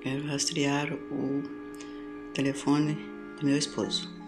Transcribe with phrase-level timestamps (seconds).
[0.00, 1.42] Quero rastrear o
[2.32, 2.96] telefone
[3.38, 4.19] do meu esposo.